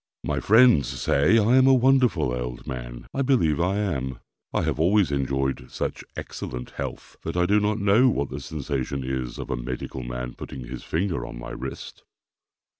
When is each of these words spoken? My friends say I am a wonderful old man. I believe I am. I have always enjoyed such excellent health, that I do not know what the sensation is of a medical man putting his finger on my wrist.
My 0.23 0.39
friends 0.39 0.87
say 0.87 1.37
I 1.37 1.55
am 1.57 1.67
a 1.67 1.75
wonderful 1.75 2.31
old 2.33 2.65
man. 2.65 3.05
I 3.13 3.21
believe 3.21 3.59
I 3.61 3.77
am. 3.77 4.17
I 4.51 4.63
have 4.63 4.79
always 4.79 5.11
enjoyed 5.11 5.69
such 5.69 6.03
excellent 6.17 6.71
health, 6.71 7.17
that 7.21 7.37
I 7.37 7.45
do 7.45 7.59
not 7.59 7.77
know 7.77 8.09
what 8.09 8.31
the 8.31 8.39
sensation 8.39 9.03
is 9.03 9.37
of 9.37 9.51
a 9.51 9.55
medical 9.55 10.01
man 10.01 10.33
putting 10.33 10.65
his 10.65 10.81
finger 10.83 11.23
on 11.23 11.37
my 11.37 11.51
wrist. 11.51 12.01